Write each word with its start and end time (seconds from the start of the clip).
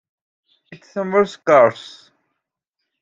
It 0.71 0.81
is 0.83 0.89
somewhat 0.89 1.27
scarce. 1.29 2.09